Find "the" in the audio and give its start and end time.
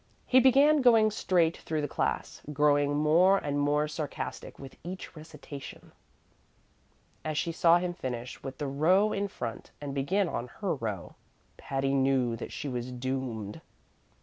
1.81-1.87, 8.57-8.65